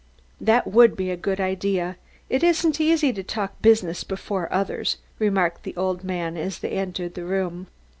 [0.41, 1.95] "That would be a good idea.
[2.27, 7.13] It isn't easy to talk business before others," remarked the old man as they entered
[7.13, 7.67] the room.